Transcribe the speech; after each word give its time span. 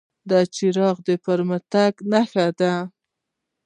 دا 0.29 0.39
څرخ 0.55 0.95
د 1.07 1.09
پرمختګ 1.25 1.91
نښه 2.11 2.47
ده. 2.59 2.73